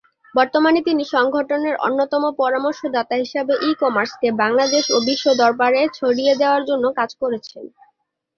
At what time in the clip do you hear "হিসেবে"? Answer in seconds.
3.23-3.53